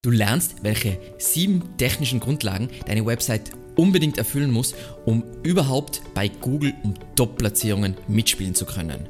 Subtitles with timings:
[0.00, 6.72] Du lernst, welche sieben technischen Grundlagen deine Website unbedingt erfüllen muss, um überhaupt bei Google
[6.84, 9.08] um Top-Platzierungen mitspielen zu können.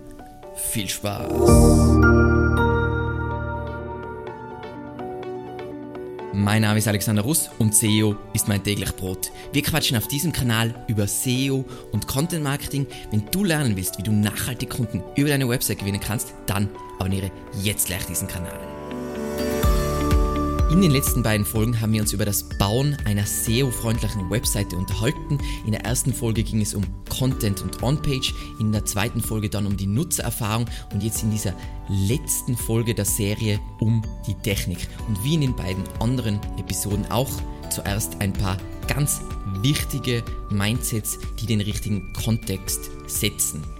[0.54, 1.30] Viel Spaß!
[6.32, 9.30] Mein Name ist Alexander Russ und SEO ist mein täglich Brot.
[9.52, 12.86] Wir quatschen auf diesem Kanal über SEO und Content Marketing.
[13.10, 17.30] Wenn du lernen willst, wie du nachhaltig Kunden über deine Website gewinnen kannst, dann abonniere
[17.62, 18.77] jetzt gleich diesen Kanal.
[20.70, 25.38] In den letzten beiden Folgen haben wir uns über das Bauen einer SEO-freundlichen Webseite unterhalten.
[25.64, 29.66] In der ersten Folge ging es um Content und On-Page, in der zweiten Folge dann
[29.66, 31.54] um die Nutzererfahrung und jetzt in dieser
[31.88, 34.86] letzten Folge der Serie um die Technik.
[35.08, 37.30] Und wie in den beiden anderen Episoden auch
[37.70, 38.58] zuerst ein paar
[38.88, 39.22] ganz
[39.62, 43.77] wichtige Mindsets, die den richtigen Kontext setzen.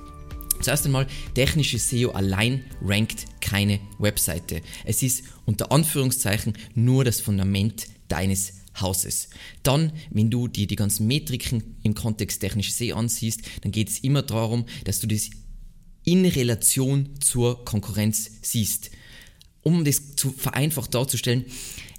[0.61, 4.61] Zuerst einmal, technische SEO allein rankt keine Webseite.
[4.85, 9.29] Es ist unter Anführungszeichen nur das Fundament deines Hauses.
[9.63, 14.01] Dann, wenn du dir die ganzen Metriken im Kontext technische SEO ansiehst, dann geht es
[14.01, 15.31] immer darum, dass du das
[16.05, 18.91] in Relation zur Konkurrenz siehst.
[19.63, 21.45] Um das zu vereinfacht darzustellen,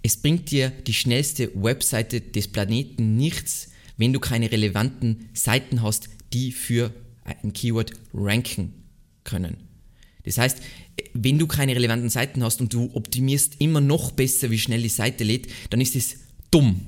[0.01, 6.09] es bringt dir die schnellste Webseite des Planeten nichts, wenn du keine relevanten Seiten hast,
[6.31, 6.93] die für
[7.43, 8.73] ein Keyword ranken
[9.23, 9.57] können.
[10.23, 10.61] Das heißt,
[11.13, 14.89] wenn du keine relevanten Seiten hast und du optimierst immer noch besser, wie schnell die
[14.89, 16.17] Seite lädt, dann ist es
[16.51, 16.81] dumm,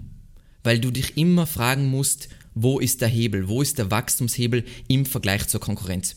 [0.63, 5.05] weil du dich immer fragen musst, wo ist der Hebel, wo ist der Wachstumshebel im
[5.05, 6.15] Vergleich zur Konkurrenz.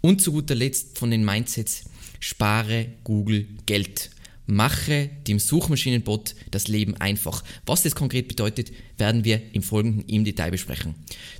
[0.00, 1.84] Und zu guter Letzt von den Mindsets,
[2.20, 4.10] spare Google Geld.
[4.46, 7.42] Mache dem Suchmaschinenbot das Leben einfach.
[7.64, 10.94] Was das konkret bedeutet, werden wir im Folgenden im Detail besprechen.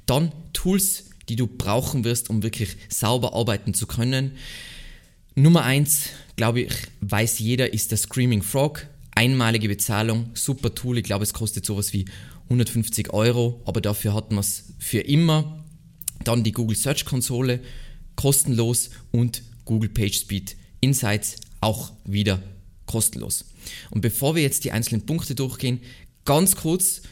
[0.07, 4.33] Dann Tools, die du brauchen wirst, um wirklich sauber arbeiten zu können.
[5.35, 8.87] Nummer eins, glaube ich, weiß jeder, ist der Screaming Frog.
[9.15, 10.99] Einmalige Bezahlung, super Tool.
[10.99, 12.07] Ich glaube, es kostet sowas wie
[12.45, 15.65] 150 Euro, aber dafür hat man es für immer.
[16.25, 17.61] Dann die Google Search Konsole,
[18.15, 22.43] kostenlos und Google PageSpeed Insights auch wieder
[22.87, 23.47] kostenlos.
[23.91, 25.81] Und bevor wir jetzt die einzelnen Punkte durchgehen,
[26.25, 27.03] ganz kurz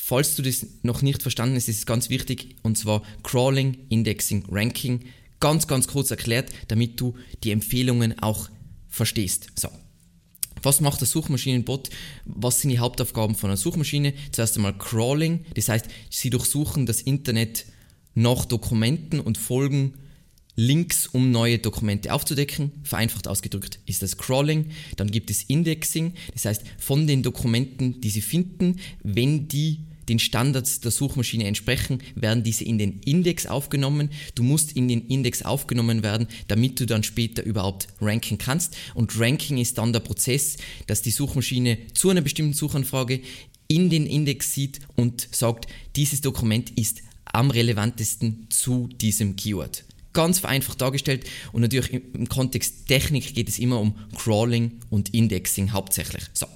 [0.00, 4.44] Falls du das noch nicht verstanden hast, ist es ganz wichtig, und zwar Crawling, Indexing,
[4.48, 5.04] Ranking.
[5.40, 7.14] Ganz, ganz kurz erklärt, damit du
[7.44, 8.48] die Empfehlungen auch
[8.88, 9.48] verstehst.
[9.54, 9.68] So.
[10.62, 11.90] Was macht der Suchmaschinenbot?
[12.24, 14.14] Was sind die Hauptaufgaben von einer Suchmaschine?
[14.32, 17.66] Zuerst einmal Crawling, das heißt, sie durchsuchen das Internet
[18.14, 19.94] nach Dokumenten und folgen
[20.60, 22.72] Links, um neue Dokumente aufzudecken.
[22.82, 24.70] Vereinfacht ausgedrückt ist das Crawling.
[24.96, 30.18] Dann gibt es Indexing, das heißt von den Dokumenten, die Sie finden, wenn die den
[30.18, 34.10] Standards der Suchmaschine entsprechen, werden diese in den Index aufgenommen.
[34.34, 38.76] Du musst in den Index aufgenommen werden, damit du dann später überhaupt ranken kannst.
[38.94, 40.56] Und Ranking ist dann der Prozess,
[40.88, 43.20] dass die Suchmaschine zu einer bestimmten Suchanfrage
[43.68, 49.84] in den Index sieht und sagt, dieses Dokument ist am relevantesten zu diesem Keyword
[50.18, 55.70] ganz vereinfacht dargestellt und natürlich im Kontext Technik geht es immer um Crawling und Indexing
[55.70, 56.24] hauptsächlich.
[56.34, 56.48] So,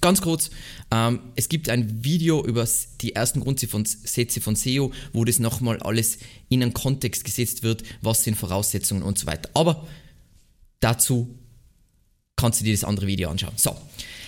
[0.00, 0.50] ganz kurz,
[0.92, 2.64] ähm, es gibt ein Video über
[3.00, 6.18] die ersten Grundsätze von SEO, wo das nochmal alles
[6.48, 9.50] in einen Kontext gesetzt wird, was sind Voraussetzungen und so weiter.
[9.54, 9.88] Aber
[10.78, 11.36] dazu
[12.36, 13.54] kannst du dir das andere Video anschauen.
[13.56, 13.76] So,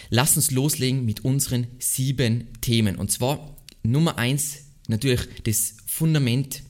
[0.08, 2.96] lass uns loslegen mit unseren sieben Themen.
[2.96, 6.64] Und zwar Nummer eins natürlich das Fundament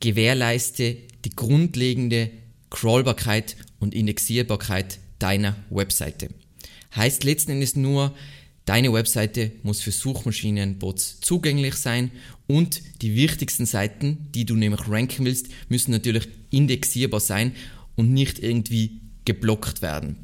[0.00, 0.96] gewährleiste
[1.28, 2.30] die grundlegende
[2.70, 6.30] Crawlbarkeit und Indexierbarkeit deiner Webseite.
[6.96, 8.14] Heißt letzten Endes nur,
[8.64, 12.10] deine Webseite muss für Suchmaschinenbots zugänglich sein
[12.46, 17.52] und die wichtigsten Seiten, die du nämlich ranken willst, müssen natürlich indexierbar sein
[17.94, 20.16] und nicht irgendwie geblockt werden.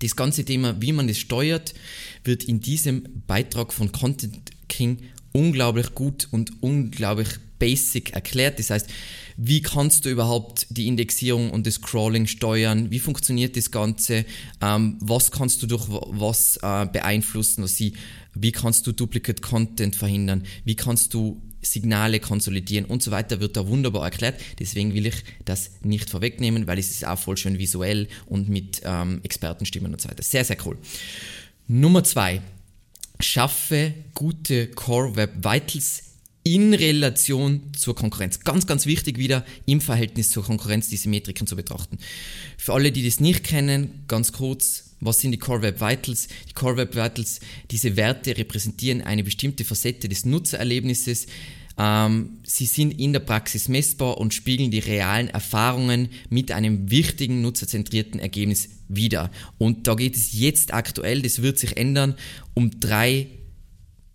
[0.00, 1.72] Das ganze Thema, wie man es steuert,
[2.22, 4.98] wird in diesem Beitrag von Content King
[5.32, 7.28] unglaublich gut und unglaublich
[7.62, 8.58] basic erklärt.
[8.58, 8.88] Das heißt,
[9.36, 12.90] wie kannst du überhaupt die Indexierung und das Crawling steuern?
[12.90, 14.24] Wie funktioniert das Ganze?
[14.60, 17.64] Ähm, was kannst du durch was äh, beeinflussen?
[17.68, 17.92] Sie,
[18.34, 20.42] wie kannst du Duplicate Content verhindern?
[20.64, 24.40] Wie kannst du Signale konsolidieren und so weiter wird da wunderbar erklärt.
[24.58, 28.82] Deswegen will ich das nicht vorwegnehmen, weil es ist auch voll schön visuell und mit
[28.84, 30.24] ähm, Expertenstimmen und so weiter.
[30.24, 30.76] Sehr, sehr cool.
[31.68, 32.42] Nummer zwei.
[33.20, 36.11] Schaffe gute Core Web Vitals
[36.44, 38.40] in Relation zur Konkurrenz.
[38.40, 41.98] Ganz, ganz wichtig wieder im Verhältnis zur Konkurrenz diese Metriken zu betrachten.
[42.58, 46.28] Für alle, die das nicht kennen, ganz kurz, was sind die Core Web Vitals?
[46.48, 47.40] Die Core Web Vitals,
[47.70, 51.26] diese Werte repräsentieren eine bestimmte Facette des Nutzererlebnisses,
[51.78, 57.40] Ähm, sie sind in der Praxis messbar und spiegeln die realen Erfahrungen mit einem wichtigen
[57.40, 59.30] nutzerzentrierten Ergebnis wider.
[59.56, 62.14] Und da geht es jetzt aktuell, das wird sich ändern,
[62.52, 63.28] um drei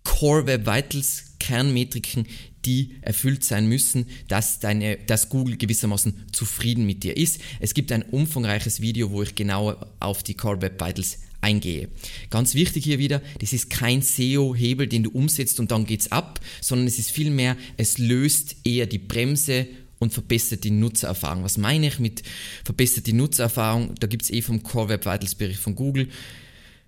[0.04, 2.26] Core Web Vitals Kernmetriken,
[2.66, 7.40] die erfüllt sein müssen, dass, deine, dass Google gewissermaßen zufrieden mit dir ist.
[7.58, 11.88] Es gibt ein umfangreiches Video, wo ich genauer auf die Core Web Vitals eingehe.
[12.28, 16.38] Ganz wichtig hier wieder, das ist kein SEO-Hebel, den du umsetzt und dann geht's ab,
[16.60, 19.68] sondern es ist vielmehr, es löst eher die Bremse
[19.98, 21.44] und verbessert die Nutzererfahrung.
[21.44, 22.22] Was meine ich mit
[22.62, 23.94] verbessert die Nutzererfahrung?
[23.98, 26.08] Da gibt's eh vom Core Web Vitals Bericht von Google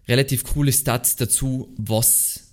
[0.06, 2.50] relativ coole Stats dazu, was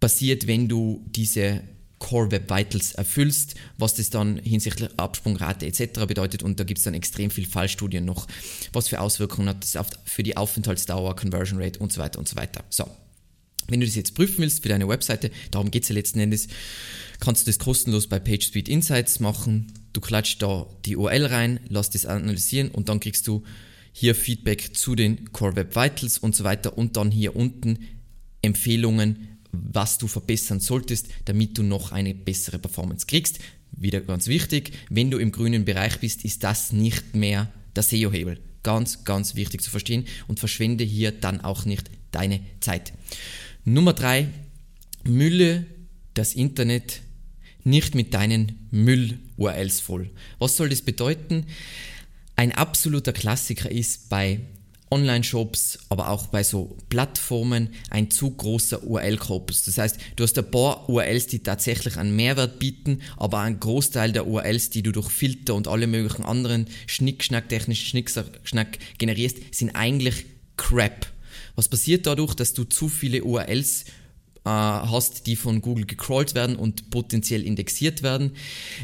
[0.00, 1.62] passiert, wenn du diese
[1.98, 6.06] Core Web Vitals erfüllst, was das dann hinsichtlich Absprungrate etc.
[6.06, 8.28] bedeutet und da gibt es dann extrem viel Fallstudien noch,
[8.72, 12.36] was für Auswirkungen hat das für die Aufenthaltsdauer, Conversion Rate und so weiter und so
[12.36, 12.64] weiter.
[12.70, 12.88] So,
[13.68, 16.48] wenn du das jetzt prüfen willst für deine Webseite, darum geht es ja letzten Endes,
[17.20, 19.72] kannst du das kostenlos bei PageSpeed Insights machen.
[19.92, 23.42] Du klatscht da die URL rein, lass das analysieren und dann kriegst du
[23.92, 27.78] hier Feedback zu den Core Web Vitals und so weiter und dann hier unten
[28.42, 33.38] Empfehlungen, was du verbessern solltest, damit du noch eine bessere Performance kriegst.
[33.72, 38.40] Wieder ganz wichtig, wenn du im grünen Bereich bist, ist das nicht mehr der SEO-Hebel.
[38.62, 42.92] Ganz, ganz wichtig zu verstehen und verschwende hier dann auch nicht deine Zeit.
[43.64, 44.28] Nummer drei,
[45.04, 45.66] Mülle
[46.14, 47.00] das Internet
[47.64, 50.10] nicht mit deinen Müll-URLs voll.
[50.38, 51.46] Was soll das bedeuten?
[52.36, 54.40] Ein absoluter Klassiker ist bei
[54.90, 59.64] Online-Shops, aber auch bei so Plattformen ein zu großer URL-Korpus.
[59.64, 64.12] Das heißt, du hast ein paar URLs, die tatsächlich einen Mehrwert bieten, aber ein Großteil
[64.12, 69.70] der URLs, die du durch Filter und alle möglichen anderen Schnickschnack, technischen Schnickschnack generierst, sind
[69.74, 70.26] eigentlich
[70.56, 71.06] Crap.
[71.56, 76.56] Was passiert dadurch, dass du zu viele URLs äh, hast, die von Google gecrawlt werden
[76.56, 78.32] und potenziell indexiert werden?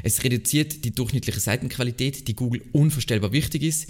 [0.03, 3.89] Es reduziert die durchschnittliche Seitenqualität, die Google unvorstellbar wichtig ist.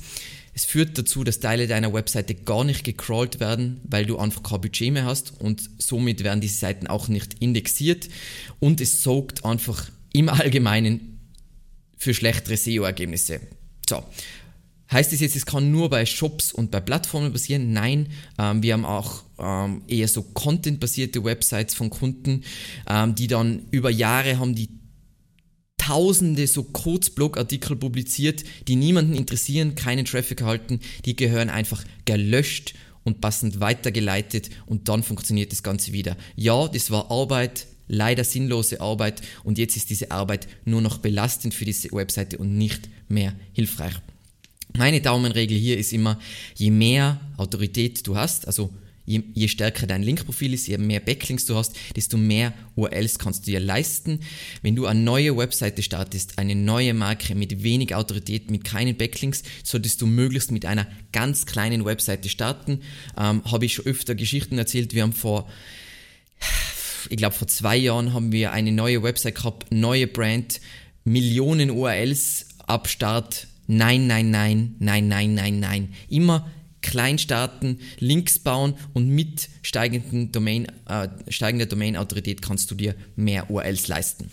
[0.55, 4.61] Es führt dazu, dass Teile deiner Webseite gar nicht gecrawlt werden, weil du einfach kein
[4.61, 8.09] Budget mehr hast und somit werden diese Seiten auch nicht indexiert
[8.61, 11.19] und es sorgt einfach im Allgemeinen
[11.97, 13.41] für schlechtere SEO-Ergebnisse.
[13.89, 14.03] So.
[14.93, 17.73] Heißt das jetzt, es kann nur bei Shops und bei Plattformen passieren?
[17.73, 18.09] Nein,
[18.39, 22.45] ähm, wir haben auch ähm, eher so Content-basierte Websites von Kunden,
[22.89, 24.69] ähm, die dann über Jahre haben die
[25.87, 33.21] tausende so Kurzblogartikel publiziert, die niemanden interessieren, keinen Traffic erhalten, die gehören einfach gelöscht und
[33.21, 36.17] passend weitergeleitet und dann funktioniert das Ganze wieder.
[36.37, 41.53] Ja, das war Arbeit, leider sinnlose Arbeit und jetzt ist diese Arbeit nur noch belastend
[41.53, 43.95] für diese Webseite und nicht mehr hilfreich.
[44.77, 46.19] Meine Daumenregel hier ist immer,
[46.57, 48.71] je mehr Autorität du hast, also
[49.07, 53.47] Je, je, stärker dein Linkprofil ist, je mehr Backlinks du hast, desto mehr URLs kannst
[53.47, 54.21] du dir leisten.
[54.63, 59.43] Wenn du eine neue Webseite startest, eine neue Marke mit wenig Autorität, mit keinen Backlinks,
[59.63, 62.81] solltest du möglichst mit einer ganz kleinen Webseite starten.
[63.19, 64.95] Ähm, Habe ich schon öfter Geschichten erzählt.
[64.95, 65.51] Wir haben vor,
[67.11, 70.63] ich glaube vor zwei Jahren haben wir eine neue Website gehabt, neue Brand,
[71.05, 73.49] Millionen URLs ab Start.
[73.67, 75.95] Nein, nein, nein, nein, nein, nein, nein.
[76.09, 76.51] Immer
[76.85, 83.51] klein starten, Links bauen und mit steigenden Domain, äh, steigender Domain-Autorität kannst du dir mehr
[83.51, 84.31] URLs leisten.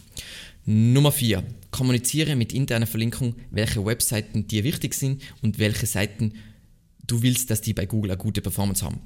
[0.65, 1.43] Nummer 4.
[1.71, 6.33] Kommuniziere mit interner Verlinkung, welche Webseiten dir wichtig sind und welche Seiten
[7.07, 8.99] du willst, dass die bei Google eine gute Performance haben.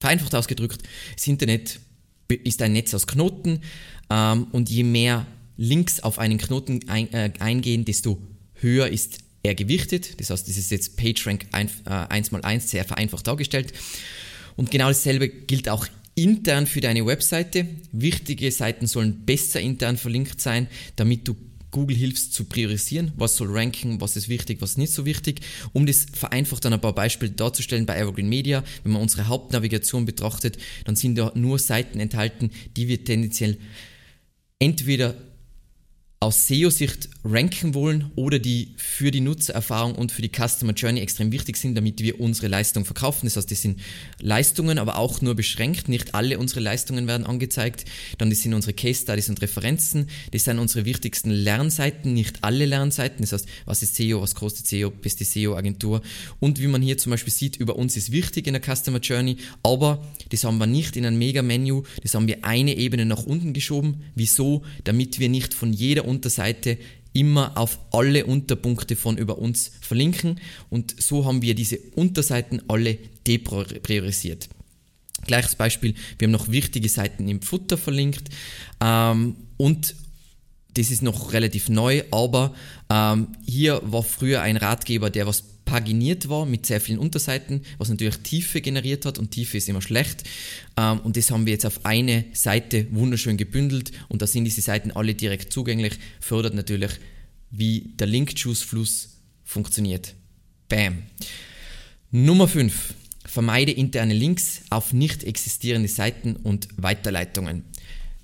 [0.00, 0.82] Vereinfacht ausgedrückt,
[1.14, 1.80] das Internet
[2.28, 3.60] ist ein Netz aus Knoten
[4.10, 5.26] ähm, und je mehr
[5.58, 8.22] Links auf einen Knoten ein, äh, eingehen, desto
[8.54, 10.20] höher ist eher gewichtet.
[10.20, 13.72] Das heißt, das ist jetzt PageRank 1x1 äh, sehr vereinfacht dargestellt.
[14.56, 17.66] Und genau dasselbe gilt auch intern für deine Webseite.
[17.92, 21.36] Wichtige Seiten sollen besser intern verlinkt sein, damit du
[21.70, 25.40] Google hilfst zu priorisieren, was soll ranken, was ist wichtig, was nicht so wichtig.
[25.72, 30.06] Um das vereinfacht dann ein paar Beispiele darzustellen bei Evergreen Media, wenn man unsere Hauptnavigation
[30.06, 33.58] betrachtet, dann sind da nur Seiten enthalten, die wir tendenziell
[34.58, 35.14] entweder
[36.20, 41.30] aus SEO-Sicht ranken wollen oder die für die Nutzererfahrung und für die Customer Journey extrem
[41.30, 43.26] wichtig sind, damit wir unsere Leistung verkaufen.
[43.26, 43.78] Das heißt, das sind
[44.20, 45.88] Leistungen, aber auch nur beschränkt.
[45.88, 47.84] Nicht alle unsere Leistungen werden angezeigt.
[48.18, 50.08] Dann das sind unsere Case Studies und Referenzen.
[50.32, 53.20] Das sind unsere wichtigsten Lernseiten, nicht alle Lernseiten.
[53.20, 56.02] Das heißt, was ist SEO, was kostet SEO, beste SEO-Agentur.
[56.40, 59.36] Und wie man hier zum Beispiel sieht, über uns ist wichtig in der Customer Journey,
[59.62, 61.82] aber das haben wir nicht in einem Mega-Menü.
[62.02, 64.02] Das haben wir eine Ebene nach unten geschoben.
[64.16, 64.64] Wieso?
[64.82, 66.78] Damit wir nicht von jeder Unterseite
[67.12, 72.98] immer auf alle Unterpunkte von über uns verlinken und so haben wir diese Unterseiten alle
[73.26, 74.48] depriorisiert.
[75.26, 78.28] Gleiches Beispiel, wir haben noch wichtige Seiten im Futter verlinkt
[78.80, 79.94] ähm, und
[80.74, 82.54] das ist noch relativ neu, aber
[82.88, 87.90] ähm, hier war früher ein Ratgeber, der was paginiert war mit sehr vielen Unterseiten, was
[87.90, 90.24] natürlich Tiefe generiert hat und Tiefe ist immer schlecht.
[90.76, 94.62] Ähm, und das haben wir jetzt auf eine Seite wunderschön gebündelt und da sind diese
[94.62, 96.92] Seiten alle direkt zugänglich, fördert natürlich,
[97.50, 100.14] wie der Link-Juice-Fluss funktioniert.
[100.68, 101.02] Bam.
[102.10, 102.94] Nummer 5.
[103.26, 107.64] Vermeide interne Links auf nicht existierende Seiten und Weiterleitungen.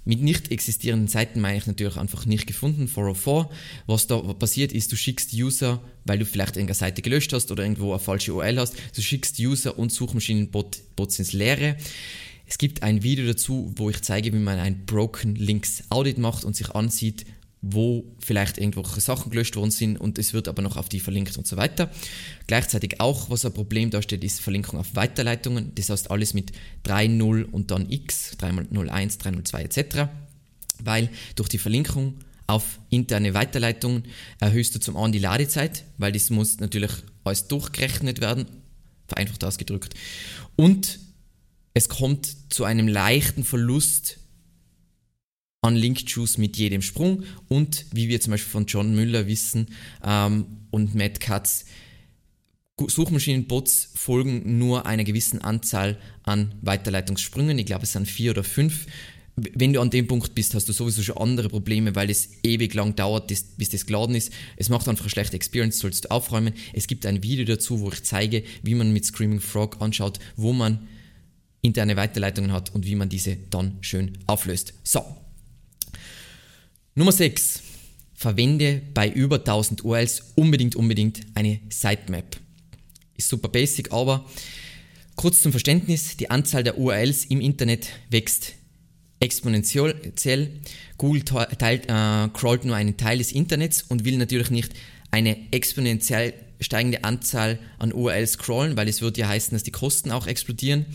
[0.05, 3.49] Mit nicht existierenden Seiten meine ich natürlich einfach nicht gefunden, 404.
[3.87, 7.63] Was da passiert ist, du schickst User, weil du vielleicht irgendeine Seite gelöscht hast oder
[7.63, 11.77] irgendwo eine falsche URL hast, du schickst User und Suchmaschinenbots ins Leere.
[12.47, 16.45] Es gibt ein Video dazu, wo ich zeige, wie man ein Broken Links Audit macht
[16.45, 17.25] und sich ansieht,
[17.67, 21.39] wo vielleicht irgendwelche Sachen gelöscht worden sind und es wird aber noch auf die verlinkt
[21.39, 21.91] und so weiter.
[22.47, 25.73] Gleichzeitig auch, was ein Problem darstellt, ist Verlinkung auf Weiterleitungen.
[25.75, 26.53] Das heißt alles mit
[26.85, 30.11] 3.0 und dann x, 3.01, 3.02 etc.
[30.83, 34.05] Weil durch die Verlinkung auf interne Weiterleitungen
[34.41, 36.93] erhöhst du zum einen die Ladezeit, weil das muss natürlich
[37.25, 38.45] alles durchgerechnet werden,
[39.09, 39.95] vereinfacht ausgedrückt.
[40.57, 40.99] Und
[41.73, 44.19] es kommt zu einem leichten Verlust
[45.65, 49.69] an Link-Juice mit jedem Sprung und wie wir zum Beispiel von John Müller wissen
[50.05, 51.65] ähm, und Matt Katz,
[52.79, 57.59] Suchmaschinenbots folgen nur einer gewissen Anzahl an Weiterleitungssprüngen.
[57.59, 58.87] Ich glaube, es sind vier oder fünf.
[59.37, 62.75] Wenn du an dem Punkt bist, hast du sowieso schon andere Probleme, weil es ewig
[62.75, 64.33] lang dauert, bis das geladen ist.
[64.57, 66.53] Es macht einfach eine schlechte Experience, sollst du aufräumen.
[66.75, 70.53] Es gibt ein Video dazu, wo ich zeige, wie man mit Screaming Frog anschaut, wo
[70.53, 70.89] man
[71.63, 74.75] interne Weiterleitungen hat und wie man diese dann schön auflöst.
[74.85, 75.24] So,
[76.97, 77.61] Nummer 6.
[78.15, 82.37] Verwende bei über 1000 URLs unbedingt, unbedingt eine Sitemap.
[83.17, 84.25] Ist super basic, aber
[85.17, 88.53] kurz zum Verständnis, die Anzahl der URLs im Internet wächst
[89.19, 90.61] exponentiell.
[90.97, 94.73] Google teilt, äh, crawlt nur einen Teil des Internets und will natürlich nicht
[95.11, 100.13] eine exponentiell steigende Anzahl an URLs crawlen, weil es wird ja heißen, dass die Kosten
[100.13, 100.87] auch explodieren.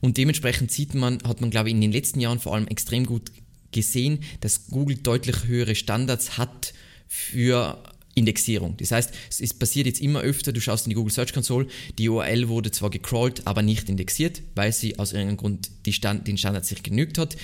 [0.00, 3.04] Und dementsprechend sieht man, hat man glaube ich in den letzten Jahren vor allem extrem
[3.04, 3.30] gut
[3.74, 6.72] gesehen, dass Google deutlich höhere Standards hat
[7.06, 7.82] für
[8.14, 8.76] Indexierung.
[8.76, 11.66] Das heißt, es passiert jetzt immer öfter, du schaust in die Google Search Console,
[11.98, 16.38] die URL wurde zwar gecrawlt, aber nicht indexiert, weil sie aus irgendeinem Grund Stand, den
[16.38, 17.36] Standard sich genügt hat.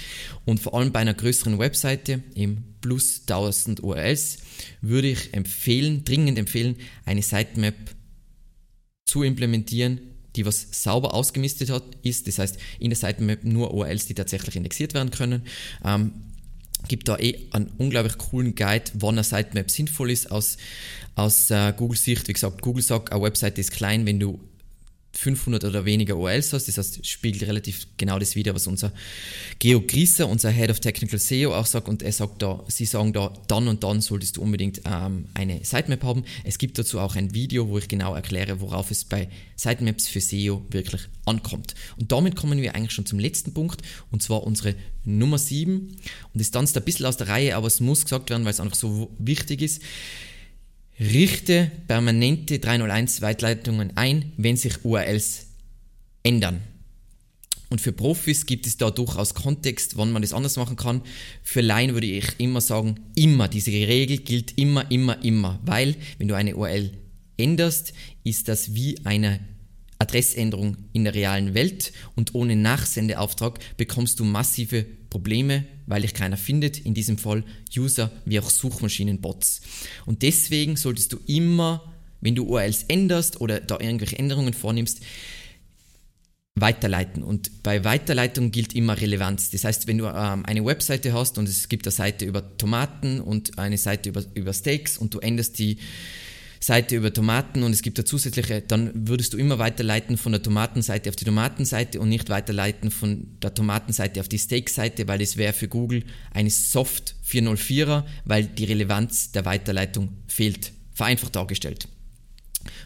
[0.45, 4.39] Und vor allem bei einer größeren Webseite, im plus 1000 URLs,
[4.81, 7.75] würde ich empfehlen, dringend empfehlen, eine Sitemap
[9.05, 10.01] zu implementieren,
[10.37, 12.27] die was sauber ausgemistet hat, ist.
[12.27, 15.43] Das heißt, in der Sitemap nur URLs, die tatsächlich indexiert werden können.
[15.85, 16.13] Ähm,
[16.89, 20.57] gibt da eh einen unglaublich coolen Guide, wann eine Sitemap sinnvoll ist aus,
[21.15, 22.29] aus äh, Google-Sicht.
[22.29, 24.41] Wie gesagt, Google sagt, eine Webseite ist klein, wenn du
[25.21, 26.67] 500 oder weniger URLs hast.
[26.67, 28.91] Das heißt, spiegelt relativ genau das wieder, was unser
[29.59, 31.89] Geo Grieser, unser Head of Technical SEO auch sagt.
[31.89, 35.63] Und er sagt da, sie sagen da, dann und dann solltest du unbedingt ähm, eine
[35.63, 36.25] Sitemap haben.
[36.45, 40.23] Es gibt dazu auch ein Video, wo ich genau erkläre, worauf es bei Sitemaps für
[40.23, 41.75] SEO wirklich ankommt.
[41.99, 44.75] Und damit kommen wir eigentlich schon zum letzten Punkt, und zwar unsere
[45.05, 45.81] Nummer 7.
[45.81, 45.99] Und
[46.33, 48.77] das tanzt ein bisschen aus der Reihe, aber es muss gesagt werden, weil es einfach
[48.77, 49.83] so wichtig ist.
[51.01, 55.47] Richte permanente 301 Weitleitungen ein, wenn sich URLs
[56.23, 56.61] ändern.
[57.71, 61.01] Und für Profis gibt es da durchaus Kontext, wann man das anders machen kann.
[61.43, 65.59] Für Laien würde ich immer sagen, immer, diese Regel gilt immer, immer, immer.
[65.65, 66.91] Weil, wenn du eine URL
[67.39, 69.41] änderst, ist das wie eine
[69.99, 76.37] Adressänderung in der realen Welt und ohne Nachsendeauftrag bekommst du massive Probleme, weil dich keiner
[76.37, 77.45] findet, in diesem Fall
[77.77, 79.61] User wie auch Suchmaschinenbots.
[80.07, 85.01] Und deswegen solltest du immer, wenn du URLs änderst oder da irgendwelche Änderungen vornimmst,
[86.55, 87.23] weiterleiten.
[87.23, 89.51] Und bei Weiterleitung gilt immer Relevanz.
[89.51, 93.21] Das heißt, wenn du ähm, eine Webseite hast und es gibt eine Seite über Tomaten
[93.21, 95.79] und eine Seite über, über Steaks und du änderst die
[96.63, 100.43] Seite über Tomaten und es gibt da zusätzliche, dann würdest du immer weiterleiten von der
[100.43, 105.39] Tomatenseite auf die Tomatenseite und nicht weiterleiten von der Tomatenseite auf die Steak-Seite, weil es
[105.39, 110.73] wäre für Google eine Soft 404er, weil die Relevanz der Weiterleitung fehlt.
[110.93, 111.89] Vereinfacht dargestellt.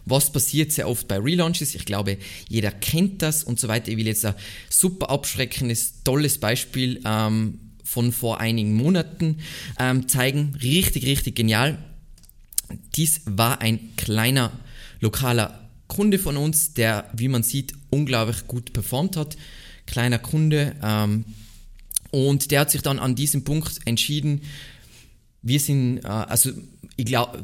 [0.04, 1.75] Was passiert sehr oft bei Relaunches?
[1.75, 3.90] Ich glaube, jeder kennt das und so weiter.
[3.90, 4.35] Ich will jetzt ein
[4.71, 9.38] super abschreckendes, tolles Beispiel ähm, von vor einigen Monaten
[9.81, 10.57] ähm, zeigen.
[10.62, 11.78] Richtig, richtig genial.
[12.96, 14.52] Dies war ein kleiner
[15.00, 19.36] lokaler Kunde von uns, der, wie man sieht, unglaublich gut performt hat.
[19.86, 20.74] Kleiner Kunde.
[20.82, 21.24] Ähm,
[22.10, 24.42] und der hat sich dann an diesem Punkt entschieden,
[25.42, 26.50] wir sind, äh, also
[26.96, 27.42] ich glaube,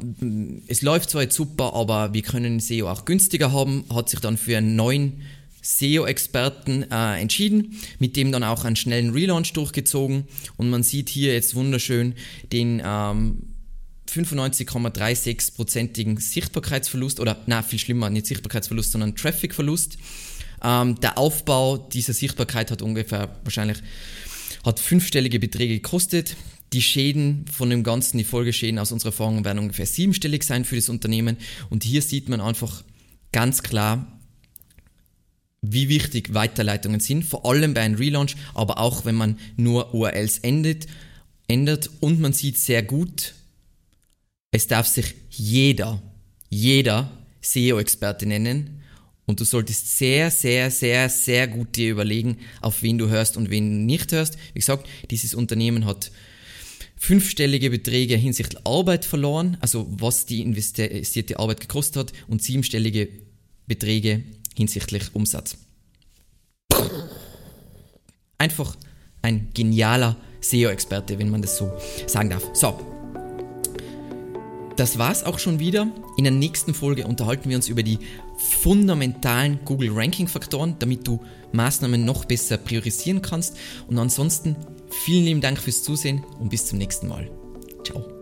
[0.69, 4.37] es läuft zwar jetzt super, aber wir können SEO auch günstiger haben, hat sich dann
[4.37, 5.23] für einen neuen
[5.63, 10.25] SEO-Experten äh, entschieden, mit dem dann auch einen schnellen Relaunch durchgezogen
[10.57, 12.15] und man sieht hier jetzt wunderschön
[12.53, 13.50] den ähm,
[14.11, 19.99] 95,36%igen Sichtbarkeitsverlust oder na viel schlimmer, nicht Sichtbarkeitsverlust, sondern Trafficverlust.
[20.63, 23.79] Ähm, der Aufbau dieser Sichtbarkeit hat ungefähr wahrscheinlich
[24.65, 26.37] hat fünfstellige Beträge gekostet.
[26.73, 30.77] Die Schäden von dem Ganzen, die Folgeschäden aus unserer Erfahrung werden ungefähr siebenstellig sein für
[30.77, 31.37] das Unternehmen.
[31.69, 32.85] Und hier sieht man einfach
[33.33, 34.21] ganz klar,
[35.63, 40.39] wie wichtig Weiterleitungen sind, vor allem bei einem Relaunch, aber auch wenn man nur URLs
[40.39, 40.87] endet,
[41.49, 43.35] ändert und man sieht sehr gut,
[44.51, 46.03] es darf sich jeder,
[46.49, 48.83] jeder SEO-Experte nennen
[49.27, 53.51] und du solltest sehr, sehr, sehr, sehr gut dir überlegen, auf wen du hörst und
[53.51, 54.37] wen du nicht hörst.
[54.53, 56.11] Wie gesagt, dieses Unternehmen hat
[56.97, 63.09] fünfstellige Beträge hinsichtlich Arbeit verloren, also was die investierte Arbeit gekostet hat, und siebenstellige
[63.67, 64.25] Beträge
[64.57, 65.57] hinsichtlich Umsatz.
[68.37, 68.77] Einfach
[69.23, 71.71] ein genialer SEO-Experte, wenn man das so
[72.07, 72.43] sagen darf.
[72.55, 72.90] So,
[74.81, 75.89] das war's auch schon wieder.
[76.17, 77.99] In der nächsten Folge unterhalten wir uns über die
[78.39, 81.21] fundamentalen Google Ranking Faktoren, damit du
[81.53, 83.59] Maßnahmen noch besser priorisieren kannst.
[83.89, 84.57] Und ansonsten
[85.05, 87.31] vielen lieben Dank fürs Zusehen und bis zum nächsten Mal.
[87.85, 88.20] Ciao.